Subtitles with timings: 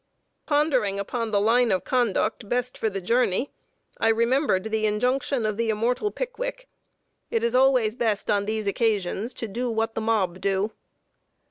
[0.47, 3.51] Pondering upon the line of conduct best for the journey,
[3.99, 6.67] I remembered the injunction of the immortal Pickwick:
[7.29, 10.71] "It is always best on these occasions to do what the mob do!"